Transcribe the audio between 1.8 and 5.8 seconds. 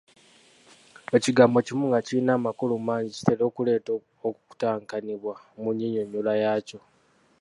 nga kirina amakulu mangi kitera okuleeta okutankanibwa mu